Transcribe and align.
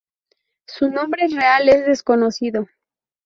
Su 0.65 0.89
nombre 0.89 1.27
real 1.27 1.69
es 1.69 1.85
desconocido. 1.85 2.65